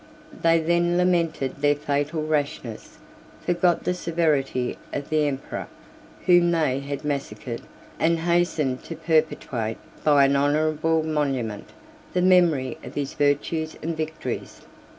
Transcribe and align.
They 0.41 0.57
then 0.59 0.97
lamented 0.97 1.57
their 1.57 1.75
fatal 1.75 2.25
rashness, 2.25 2.97
forgot 3.45 3.83
the 3.83 3.93
severity 3.93 4.79
of 4.91 5.11
the 5.11 5.27
emperor 5.27 5.67
whom 6.25 6.49
they 6.49 6.79
had 6.79 7.05
massacred, 7.05 7.61
and 7.99 8.17
hastened 8.21 8.83
to 8.85 8.95
perpetuate, 8.95 9.77
by 10.03 10.25
an 10.25 10.35
honorable 10.35 11.03
monument, 11.03 11.69
the 12.13 12.23
memory 12.23 12.79
of 12.83 12.95
his 12.95 13.13
virtues 13.13 13.75
and 13.83 13.95
victories. 13.95 14.61